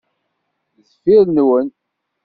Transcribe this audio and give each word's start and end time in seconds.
Deffir-nwen. 0.75 1.67